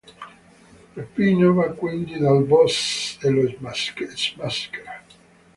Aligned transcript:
Peppino 0.95 1.53
va 1.53 1.69
quindi 1.73 2.17
dal 2.17 2.41
boss 2.43 3.19
e 3.21 3.29
lo 3.29 3.47
smaschera. 3.47 5.03